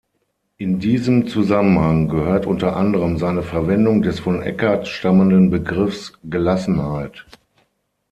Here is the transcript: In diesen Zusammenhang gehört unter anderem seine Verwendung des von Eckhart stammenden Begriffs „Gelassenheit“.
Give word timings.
In 0.57 0.79
diesen 0.79 1.27
Zusammenhang 1.27 2.07
gehört 2.09 2.47
unter 2.47 2.75
anderem 2.75 3.19
seine 3.19 3.43
Verwendung 3.43 4.01
des 4.01 4.19
von 4.19 4.41
Eckhart 4.41 4.87
stammenden 4.87 5.51
Begriffs 5.51 6.13
„Gelassenheit“. 6.23 7.27